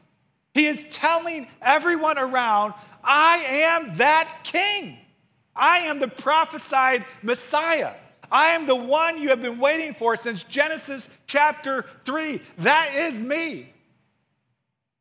[0.54, 4.98] He is telling everyone around, I am that king.
[5.56, 7.94] I am the prophesied Messiah.
[8.32, 12.42] I am the one you have been waiting for since Genesis chapter 3.
[12.60, 13.73] That is me.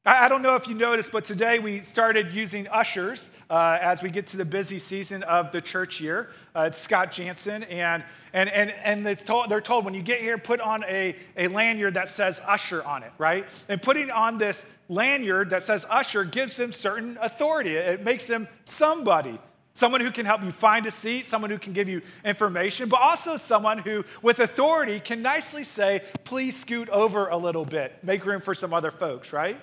[0.04, 4.10] I don't know if you noticed, but today we started using ushers uh, as we
[4.10, 6.30] get to the busy season of the church year.
[6.56, 8.72] Uh, it's Scott Jansen, and, and, and,
[9.06, 12.40] and told, they're told when you get here, put on a, a lanyard that says
[12.44, 13.46] usher on it, right?
[13.68, 17.76] And putting on this lanyard that says usher gives them certain authority.
[17.76, 19.38] It makes them somebody.
[19.74, 23.00] Someone who can help you find a seat, someone who can give you information, but
[23.00, 28.26] also someone who, with authority, can nicely say, please scoot over a little bit, make
[28.26, 29.60] room for some other folks, right?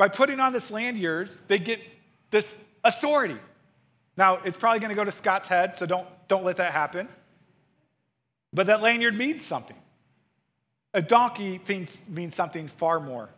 [0.00, 1.78] By putting on this lanyard, they get
[2.30, 2.50] this
[2.82, 3.36] authority.
[4.16, 7.06] Now, it's probably going to go to Scott's head, so don't, don't let that happen.
[8.50, 9.76] But that lanyard means something.
[10.94, 13.28] A donkey means, means something far more.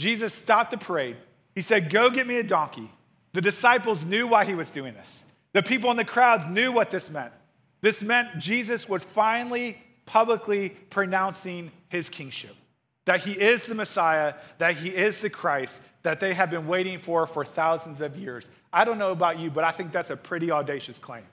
[0.00, 1.18] Jesus stopped the parade.
[1.54, 2.90] He said, Go get me a donkey.
[3.32, 5.24] The disciples knew why he was doing this.
[5.52, 7.32] The people in the crowds knew what this meant.
[7.80, 12.56] This meant Jesus was finally publicly pronouncing his kingship
[13.04, 16.98] that he is the Messiah, that he is the Christ, that they have been waiting
[16.98, 18.48] for for thousands of years.
[18.72, 21.24] I don't know about you, but I think that's a pretty audacious claim.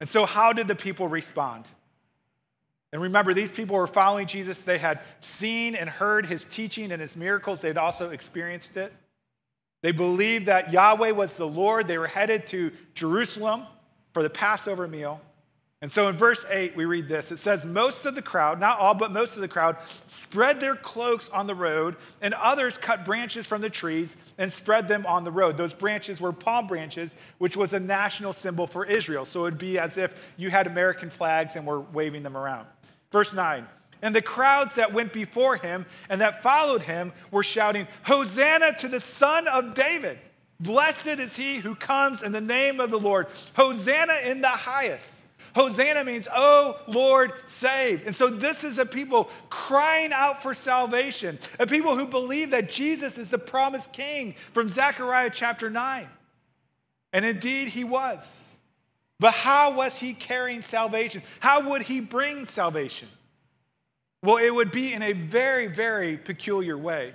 [0.00, 1.64] And so, how did the people respond?
[2.92, 4.58] And remember, these people were following Jesus.
[4.60, 8.92] They had seen and heard his teaching and his miracles, they'd also experienced it.
[9.82, 11.86] They believed that Yahweh was the Lord.
[11.86, 13.66] They were headed to Jerusalem
[14.12, 15.20] for the Passover meal.
[15.82, 17.30] And so in verse 8, we read this.
[17.30, 19.76] It says, Most of the crowd, not all, but most of the crowd,
[20.08, 24.88] spread their cloaks on the road, and others cut branches from the trees and spread
[24.88, 25.58] them on the road.
[25.58, 29.26] Those branches were palm branches, which was a national symbol for Israel.
[29.26, 32.66] So it would be as if you had American flags and were waving them around.
[33.12, 33.66] Verse 9,
[34.02, 38.88] and the crowds that went before him and that followed him were shouting, Hosanna to
[38.88, 40.18] the Son of David!
[40.58, 43.26] Blessed is he who comes in the name of the Lord.
[43.54, 45.12] Hosanna in the highest.
[45.56, 48.06] Hosanna means, oh Lord, save.
[48.06, 52.70] And so this is a people crying out for salvation, a people who believe that
[52.70, 56.06] Jesus is the promised king from Zechariah chapter 9.
[57.14, 58.38] And indeed, he was.
[59.18, 61.22] But how was he carrying salvation?
[61.40, 63.08] How would he bring salvation?
[64.22, 67.14] Well, it would be in a very, very peculiar way.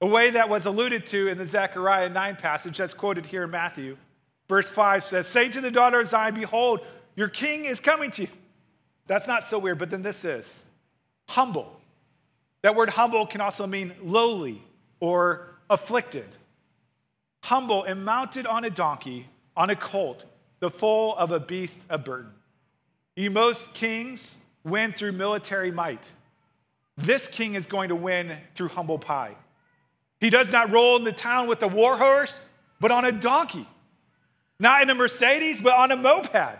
[0.00, 3.50] A way that was alluded to in the Zechariah 9 passage that's quoted here in
[3.50, 3.96] Matthew.
[4.48, 6.82] Verse 5 says, Say to the daughter of Zion, Behold,
[7.16, 8.28] your king is coming to you.
[9.06, 10.64] That's not so weird, but then this is
[11.28, 11.80] humble.
[12.62, 14.62] That word humble can also mean lowly
[15.00, 16.36] or afflicted.
[17.42, 20.24] Humble and mounted on a donkey, on a colt,
[20.60, 22.30] the foal of a beast of burden.
[23.16, 26.02] You most kings win through military might.
[26.96, 29.34] This king is going to win through humble pie.
[30.20, 32.40] He does not roll in the town with a war horse,
[32.78, 33.66] but on a donkey.
[34.60, 36.58] Not in a Mercedes, but on a moped.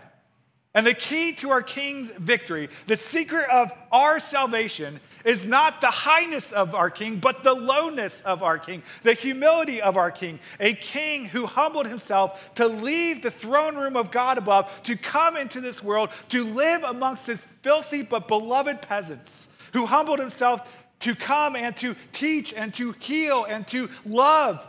[0.75, 5.91] And the key to our King's victory, the secret of our salvation, is not the
[5.91, 10.39] highness of our King, but the lowness of our King, the humility of our King.
[10.59, 15.37] A King who humbled himself to leave the throne room of God above, to come
[15.37, 20.61] into this world, to live amongst his filthy but beloved peasants, who humbled himself
[21.01, 24.65] to come and to teach and to heal and to love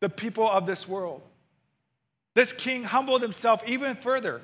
[0.00, 1.22] the people of this world.
[2.34, 4.42] This King humbled himself even further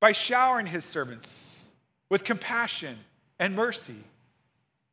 [0.00, 1.64] by showering his servants
[2.08, 2.98] with compassion
[3.38, 4.04] and mercy.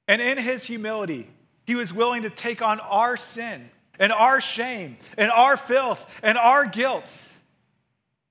[0.08, 1.30] And in his humility,
[1.66, 6.38] he was willing to take on our sin and our shame and our filth and
[6.38, 7.12] our guilt.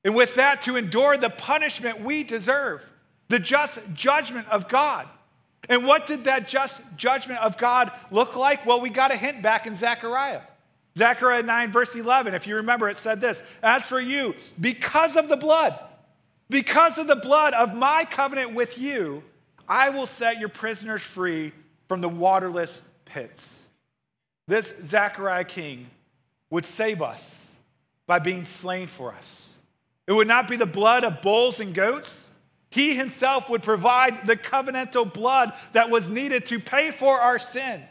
[0.05, 2.85] And with that, to endure the punishment we deserve,
[3.29, 5.09] the just judgment of God.
[5.69, 8.67] And what did that just judgment of God look like?
[8.67, 10.43] Well, we got a hint back in Zechariah.
[10.99, 15.29] Zechariah 9, verse 11, if you remember, it said this As for you, because of
[15.29, 15.79] the blood,
[16.53, 19.23] because of the blood of my covenant with you,
[19.67, 21.53] I will set your prisoners free
[21.89, 23.59] from the waterless pits.
[24.47, 25.89] This Zechariah king
[26.51, 27.51] would save us
[28.07, 29.55] by being slain for us.
[30.07, 32.31] It would not be the blood of bulls and goats.
[32.69, 37.83] He himself would provide the covenantal blood that was needed to pay for our sin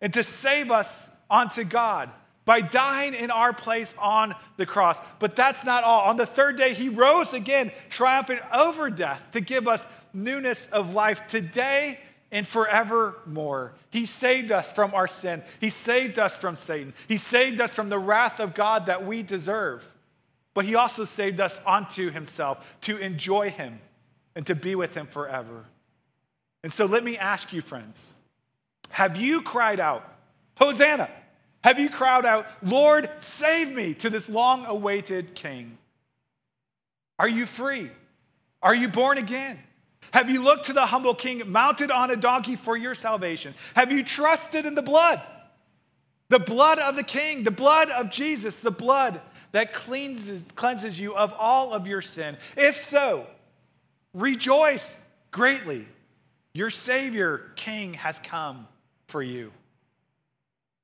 [0.00, 2.10] and to save us unto God
[2.44, 4.98] by dying in our place on the cross.
[5.18, 6.02] But that's not all.
[6.02, 10.92] On the third day, he rose again, triumphant over death to give us newness of
[10.94, 11.98] life today
[12.32, 13.74] and forevermore.
[13.90, 17.88] He saved us from our sin, He saved us from Satan, He saved us from
[17.88, 19.86] the wrath of God that we deserve.
[20.54, 23.80] But He also saved us unto Himself to enjoy Him
[24.34, 25.64] and to be with Him forever.
[26.62, 28.14] And so let me ask you, friends
[28.90, 30.04] have you cried out,
[30.56, 31.08] Hosanna?
[31.62, 35.76] Have you cried out, Lord, save me to this long awaited king?
[37.18, 37.90] Are you free?
[38.62, 39.58] Are you born again?
[40.12, 43.54] Have you looked to the humble king mounted on a donkey for your salvation?
[43.74, 45.20] Have you trusted in the blood?
[46.30, 49.20] The blood of the king, the blood of Jesus, the blood
[49.52, 52.36] that cleanses, cleanses you of all of your sin.
[52.56, 53.26] If so,
[54.14, 54.96] rejoice
[55.30, 55.86] greatly.
[56.52, 58.66] Your Savior, King, has come
[59.08, 59.52] for you.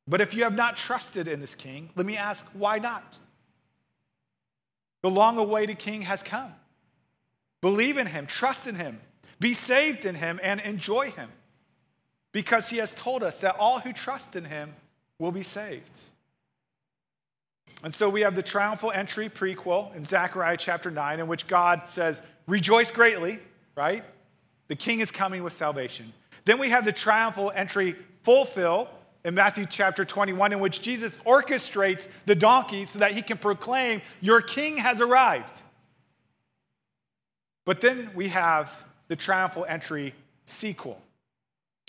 [0.09, 3.19] But if you have not trusted in this King, let me ask, why not?
[5.03, 6.53] The long awaited King has come.
[7.61, 9.01] Believe in Him, trust in Him,
[9.40, 11.31] be saved in Him, and enjoy Him.
[12.33, 14.75] Because He has told us that all who trust in Him
[15.19, 15.90] will be saved.
[17.83, 21.87] And so we have the triumphal entry prequel in Zechariah chapter 9, in which God
[21.87, 23.38] says, Rejoice greatly,
[23.77, 24.05] right?
[24.69, 26.12] The king is coming with salvation.
[26.45, 28.88] Then we have the triumphal entry fulfill
[29.27, 34.01] in Matthew chapter 21, in which Jesus orchestrates the donkey so that he can proclaim,
[34.21, 35.62] Your king has arrived.
[37.65, 38.71] But then we have
[39.09, 41.03] the triumphal entry sequel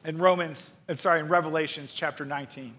[0.03, 2.73] in Romans, uh, sorry, in Revelations chapter 19.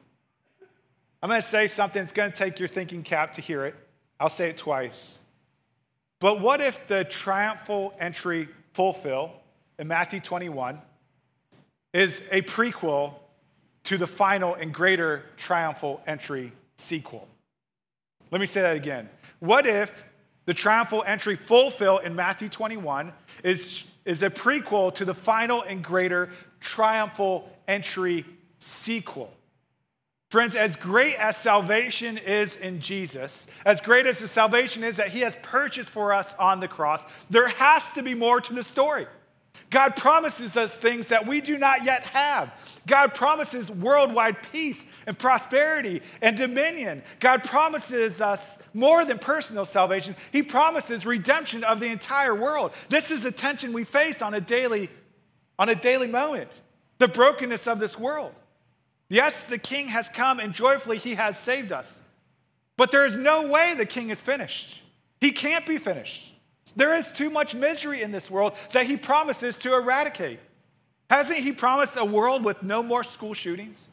[1.23, 3.77] I'm going to say something that's going to take your thinking cap to hear it.
[4.19, 5.19] I'll say it twice.
[6.19, 9.31] But what if the triumphal entry fulfill
[9.79, 10.81] in Matthew 21
[11.95, 13.15] is a prequel
[13.89, 17.27] to the final and greater triumphal entry sequel?
[18.31, 19.09] Let me say that again.
[19.39, 19.91] What if
[20.45, 25.83] the triumphal entry fulfill in Matthew 21 is, is a prequel to the final and
[25.83, 26.29] greater
[26.61, 28.27] triumphal entry
[28.59, 29.33] sequel?
[30.29, 35.09] Friends, as great as salvation is in Jesus, as great as the salvation is that
[35.09, 38.63] he has purchased for us on the cross, there has to be more to the
[38.63, 39.07] story.
[39.71, 42.53] God promises us things that we do not yet have.
[42.87, 47.03] God promises worldwide peace and prosperity and dominion.
[47.21, 50.17] God promises us more than personal salvation.
[50.33, 52.73] He promises redemption of the entire world.
[52.89, 54.89] This is the tension we face on a daily
[55.59, 56.51] on a daily moment.
[56.99, 58.33] The brokenness of this world.
[59.09, 62.01] Yes, the king has come and joyfully he has saved us.
[62.77, 64.81] But there is no way the king is finished.
[65.21, 66.33] He can't be finished.
[66.79, 70.39] There is too much misery in this world that he promises to eradicate.
[71.11, 73.89] Hasn't he promised a world with no more school shootings,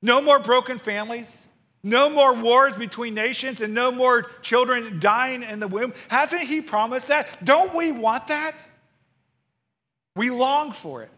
[0.00, 1.46] no more broken families,
[1.82, 5.92] no more wars between nations, and no more children dying in the womb?
[6.08, 7.44] Hasn't he promised that?
[7.44, 8.54] Don't we want that?
[10.16, 11.10] We long for it.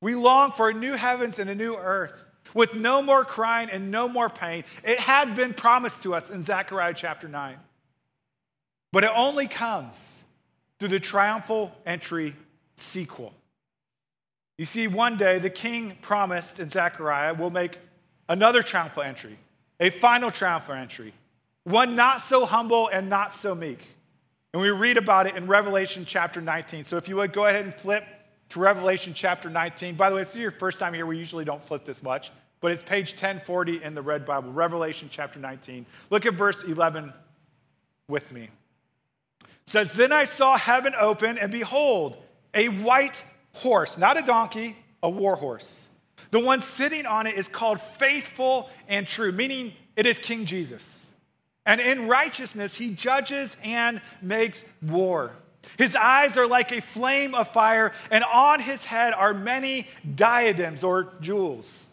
[0.00, 2.14] We long for a new heavens and a new earth
[2.54, 4.64] with no more crying and no more pain.
[4.82, 7.56] It has been promised to us in Zechariah chapter 9.
[8.92, 10.00] But it only comes
[10.78, 12.34] through the triumphal entry
[12.76, 13.32] sequel.
[14.58, 17.78] You see, one day the king promised in Zechariah will make
[18.28, 19.38] another triumphal entry,
[19.78, 21.14] a final triumphal entry,
[21.64, 23.80] one not so humble and not so meek.
[24.52, 26.84] And we read about it in Revelation chapter 19.
[26.84, 28.04] So if you would go ahead and flip
[28.50, 29.94] to Revelation chapter 19.
[29.94, 31.06] By the way, this is your first time here.
[31.06, 35.08] We usually don't flip this much, but it's page 1040 in the Red Bible, Revelation
[35.10, 35.86] chapter 19.
[36.10, 37.12] Look at verse 11
[38.08, 38.50] with me.
[39.70, 42.16] Says, Then I saw heaven open, and behold,
[42.54, 45.88] a white horse, not a donkey, a war horse.
[46.32, 51.06] The one sitting on it is called faithful and true, meaning it is King Jesus.
[51.66, 55.36] And in righteousness, he judges and makes war.
[55.78, 60.82] His eyes are like a flame of fire, and on his head are many diadems
[60.82, 61.86] or jewels.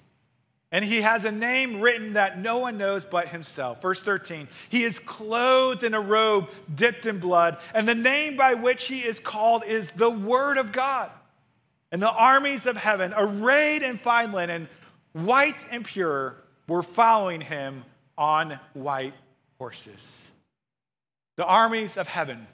[0.71, 3.82] And he has a name written that no one knows but himself.
[3.82, 8.53] Verse 13, he is clothed in a robe dipped in blood, and the name by
[8.53, 11.10] which he is called is the Word of God.
[11.91, 14.67] And the armies of heaven, arrayed in fine linen,
[15.13, 16.36] white and pure,
[16.67, 17.86] were following him
[18.17, 19.13] on white
[19.58, 20.25] horses.
[21.38, 22.45] The armies of heaven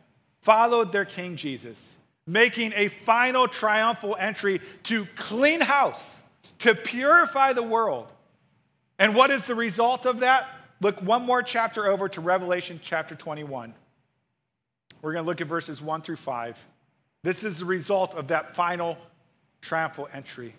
[0.41, 1.97] followed their King Jesus,
[2.27, 6.15] making a final triumphal entry to clean house,
[6.63, 8.07] to purify the world.
[8.97, 10.47] And what is the result of that?
[10.79, 13.73] Look one more chapter over to Revelation chapter 21.
[15.01, 16.57] We're going to look at verses 1 through 5.
[17.21, 18.97] This is the result of that final
[19.61, 20.55] triumphal entry.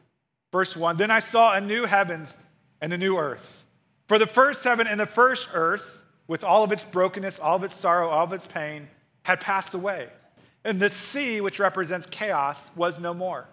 [0.53, 2.37] Verse 1 Then I saw a new heavens
[2.83, 3.65] and a new earth.
[4.07, 5.85] For the first heaven and the first earth,
[6.29, 8.89] with all of its brokenness, all of its sorrow, all of its pain,
[9.23, 10.09] had passed away.
[10.65, 13.47] And the sea, which represents chaos, was no more.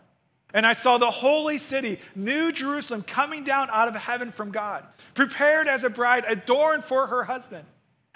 [0.54, 4.86] And I saw the holy city, New Jerusalem, coming down out of heaven from God,
[5.14, 7.66] prepared as a bride, adorned for her husband.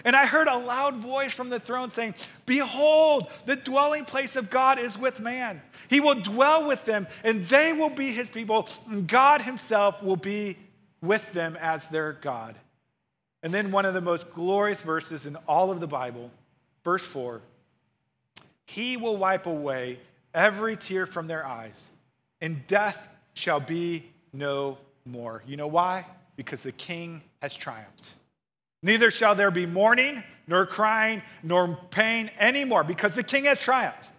[0.03, 2.15] And I heard a loud voice from the throne saying,
[2.45, 5.61] Behold, the dwelling place of God is with man.
[5.89, 10.15] He will dwell with them, and they will be his people, and God himself will
[10.15, 10.57] be
[11.01, 12.55] with them as their God.
[13.41, 16.29] And then one of the most glorious verses in all of the Bible
[16.85, 17.41] Verse 4
[18.67, 19.99] he will wipe away
[20.33, 21.89] every tear from their eyes,
[22.41, 25.43] and death shall be no more.
[25.45, 26.05] You know why?
[26.35, 28.11] Because the king has triumphed.
[28.81, 34.11] Neither shall there be mourning, nor crying, nor pain anymore, because the king has triumphed.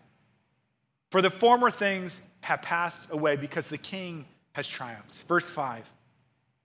[1.11, 5.23] For the former things have passed away, because the king has triumphed.
[5.29, 5.89] Verse 5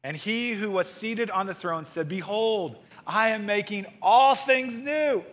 [0.04, 4.78] And he who was seated on the throne said, Behold, I am making all things
[4.78, 5.24] new.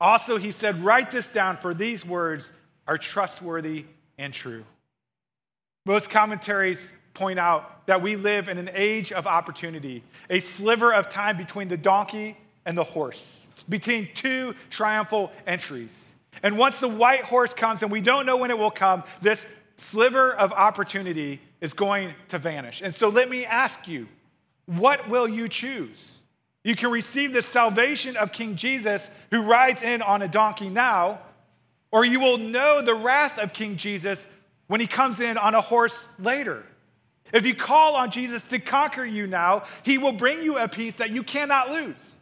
[0.00, 2.50] Also, he said, Write this down, for these words
[2.86, 3.84] are trustworthy
[4.18, 4.64] and true.
[5.88, 11.08] Most commentaries point out that we live in an age of opportunity, a sliver of
[11.08, 12.36] time between the donkey
[12.66, 16.10] and the horse, between two triumphal entries.
[16.42, 19.46] And once the white horse comes, and we don't know when it will come, this
[19.76, 22.82] sliver of opportunity is going to vanish.
[22.84, 24.08] And so let me ask you,
[24.66, 26.16] what will you choose?
[26.64, 31.20] You can receive the salvation of King Jesus who rides in on a donkey now,
[31.90, 34.28] or you will know the wrath of King Jesus
[34.68, 36.64] when he comes in on a horse later.
[37.32, 40.96] If you call on Jesus to conquer you now, he will bring you a peace
[40.96, 42.12] that you cannot lose.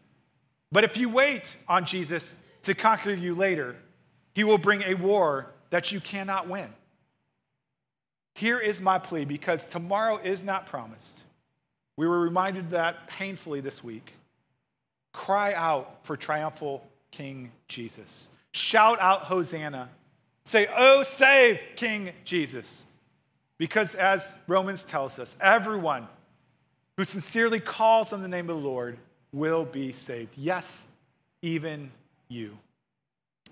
[0.72, 2.34] But if you wait on Jesus
[2.64, 3.76] to conquer you later,
[4.34, 6.68] he will bring a war that you cannot win.
[8.34, 11.22] Here is my plea because tomorrow is not promised.
[11.96, 14.12] We were reminded that painfully this week.
[15.12, 18.28] Cry out for triumphal King Jesus.
[18.52, 19.88] Shout out Hosanna.
[20.46, 22.84] Say, Oh, save King Jesus.
[23.58, 26.06] Because as Romans tells us, everyone
[26.96, 28.96] who sincerely calls on the name of the Lord
[29.32, 30.32] will be saved.
[30.36, 30.86] Yes,
[31.42, 31.90] even
[32.28, 32.56] you.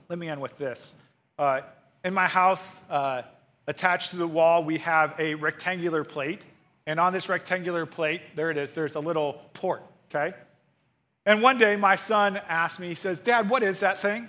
[0.09, 0.95] Let me end with this.
[1.36, 1.62] Uh,
[2.05, 3.22] in my house, uh,
[3.66, 6.47] attached to the wall, we have a rectangular plate.
[6.86, 9.82] And on this rectangular plate, there it is, there's a little port,
[10.14, 10.36] okay?
[11.26, 14.28] And one day, my son asked me, he says, Dad, what is that thing?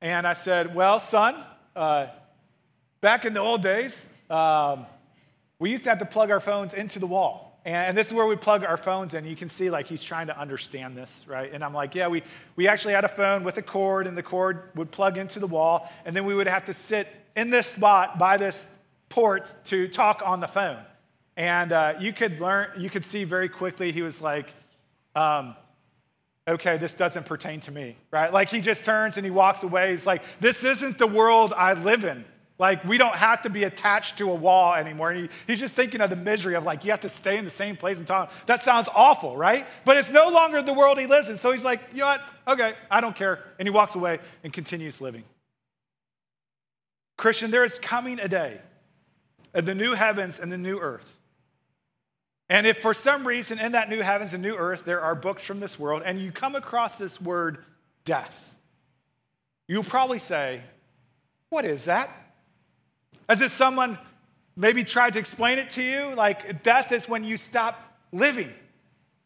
[0.00, 1.44] And I said, Well, son,
[1.76, 2.06] uh,
[3.00, 4.86] back in the old days, um,
[5.58, 7.50] we used to have to plug our phones into the wall.
[7.66, 9.26] And this is where we plug our phones in.
[9.26, 11.52] You can see, like, he's trying to understand this, right?
[11.52, 12.22] And I'm like, yeah, we,
[12.56, 15.46] we actually had a phone with a cord, and the cord would plug into the
[15.46, 18.70] wall, and then we would have to sit in this spot by this
[19.10, 20.78] port to talk on the phone.
[21.36, 24.46] And uh, you could learn, you could see very quickly he was like,
[25.14, 25.54] um,
[26.48, 28.32] okay, this doesn't pertain to me, right?
[28.32, 29.90] Like he just turns and he walks away.
[29.92, 32.24] He's like, this isn't the world I live in.
[32.60, 35.12] Like, we don't have to be attached to a wall anymore.
[35.12, 37.46] And he, he's just thinking of the misery of, like, you have to stay in
[37.46, 38.30] the same place and talk.
[38.44, 39.66] That sounds awful, right?
[39.86, 41.38] But it's no longer the world he lives in.
[41.38, 42.20] So he's like, you know what?
[42.48, 43.44] Okay, I don't care.
[43.58, 45.24] And he walks away and continues living.
[47.16, 48.60] Christian, there is coming a day
[49.54, 51.10] of the new heavens and the new earth.
[52.50, 55.44] And if for some reason in that new heavens and new earth there are books
[55.44, 57.58] from this world and you come across this word
[58.04, 58.36] death,
[59.68, 60.60] you'll probably say,
[61.48, 62.10] What is that?
[63.28, 63.96] As if someone
[64.56, 67.80] maybe tried to explain it to you, like death is when you stop
[68.12, 68.52] living.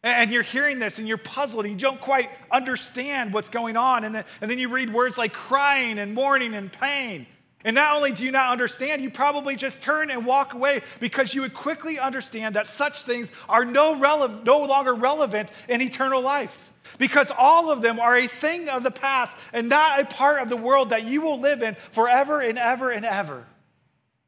[0.03, 4.03] And you're hearing this and you're puzzled and you don't quite understand what's going on.
[4.03, 7.25] And then, and then you read words like crying and mourning and pain.
[7.65, 11.33] And not only do you not understand, you probably just turn and walk away because
[11.33, 16.21] you would quickly understand that such things are no, rele- no longer relevant in eternal
[16.21, 16.55] life.
[16.99, 20.49] Because all of them are a thing of the past and not a part of
[20.49, 23.43] the world that you will live in forever and ever and ever.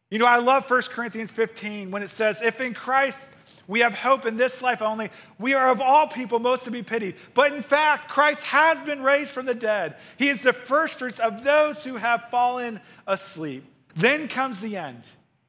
[0.09, 3.29] You know, I love 1 Corinthians 15 when it says, If in Christ
[3.67, 5.09] we have hope in this life only,
[5.39, 7.15] we are of all people most to be pitied.
[7.33, 9.97] But in fact, Christ has been raised from the dead.
[10.17, 13.65] He is the firstfruits of those who have fallen asleep.
[13.95, 15.03] Then comes the end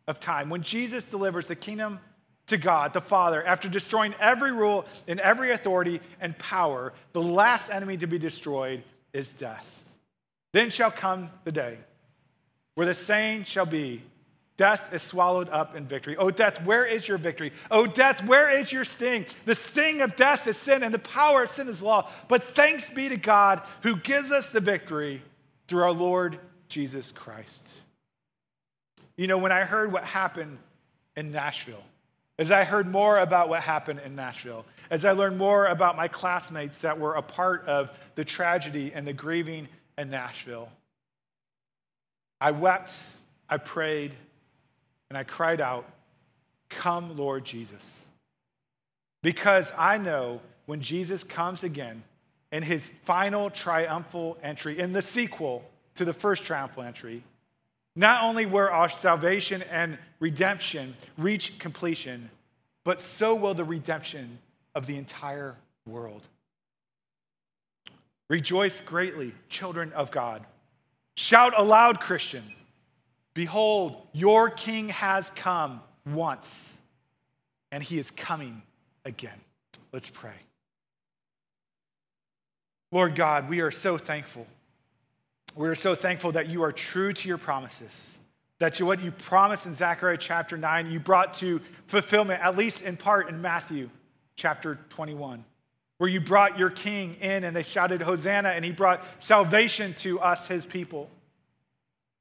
[0.08, 2.00] of time when Jesus delivers the kingdom
[2.48, 6.94] to God, the Father, after destroying every rule and every authority and power.
[7.12, 9.66] The last enemy to be destroyed is death.
[10.52, 11.78] Then shall come the day
[12.74, 14.02] where the saying shall be,
[14.58, 16.16] Death is swallowed up in victory.
[16.16, 17.52] Oh, death, where is your victory?
[17.70, 19.24] Oh, death, where is your sting?
[19.44, 22.10] The sting of death is sin, and the power of sin is law.
[22.26, 25.22] But thanks be to God who gives us the victory
[25.68, 27.72] through our Lord Jesus Christ.
[29.16, 30.58] You know, when I heard what happened
[31.16, 31.84] in Nashville,
[32.36, 36.08] as I heard more about what happened in Nashville, as I learned more about my
[36.08, 40.68] classmates that were a part of the tragedy and the grieving in Nashville,
[42.40, 42.90] I wept,
[43.48, 44.14] I prayed,
[45.10, 45.88] and I cried out,
[46.68, 48.04] Come, Lord Jesus.
[49.22, 52.02] Because I know when Jesus comes again
[52.52, 55.64] in his final triumphal entry, in the sequel
[55.96, 57.22] to the first triumphal entry,
[57.96, 62.30] not only will our salvation and redemption reach completion,
[62.84, 64.38] but so will the redemption
[64.74, 65.56] of the entire
[65.86, 66.22] world.
[68.30, 70.44] Rejoice greatly, children of God.
[71.16, 72.44] Shout aloud, Christian.
[73.38, 76.72] Behold, your king has come once,
[77.70, 78.62] and he is coming
[79.04, 79.40] again.
[79.92, 80.34] Let's pray.
[82.90, 84.44] Lord God, we are so thankful.
[85.54, 88.18] We are so thankful that you are true to your promises,
[88.58, 92.82] that you, what you promised in Zechariah chapter 9, you brought to fulfillment, at least
[92.82, 93.88] in part in Matthew
[94.34, 95.44] chapter 21,
[95.98, 100.18] where you brought your king in and they shouted, Hosanna, and he brought salvation to
[100.18, 101.08] us, his people.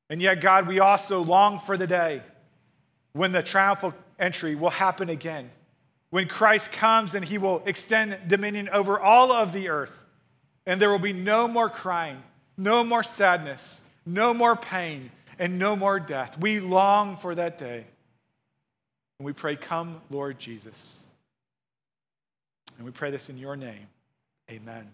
[0.09, 2.21] And yet, God, we also long for the day
[3.13, 5.49] when the triumphal entry will happen again,
[6.09, 9.91] when Christ comes and he will extend dominion over all of the earth
[10.65, 12.21] and there will be no more crying,
[12.57, 16.37] no more sadness, no more pain, and no more death.
[16.39, 17.85] We long for that day.
[19.19, 21.05] And we pray, Come, Lord Jesus.
[22.77, 23.87] And we pray this in your name.
[24.51, 24.87] Amen.